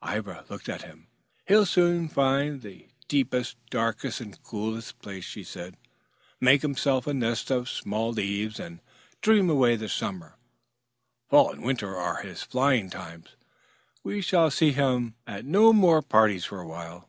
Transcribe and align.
Ivra 0.00 0.44
looked 0.48 0.68
after 0.68 0.86
him. 0.86 1.08
"He'll 1.44 1.66
soon 1.66 2.08
find 2.08 2.62
the 2.62 2.86
deepest, 3.08 3.56
darkest, 3.68 4.22
coolest 4.44 5.00
place," 5.00 5.24
she 5.24 5.42
said, 5.42 5.76
"make 6.40 6.62
himself 6.62 7.08
a 7.08 7.12
nest 7.12 7.50
of 7.50 7.68
smooth 7.68 8.16
leaves 8.16 8.60
and 8.60 8.78
dream 9.22 9.50
away 9.50 9.74
the 9.74 9.88
summer. 9.88 10.36
Fall 11.28 11.50
and 11.50 11.64
winter 11.64 11.96
are 11.96 12.22
his 12.22 12.42
flying 12.44 12.90
times. 12.90 13.34
We 14.04 14.20
shall 14.20 14.52
see 14.52 14.70
him 14.70 15.16
at 15.26 15.44
no 15.44 15.72
more 15.72 16.00
parties 16.00 16.44
for 16.44 16.60
a 16.60 16.68
while." 16.68 17.08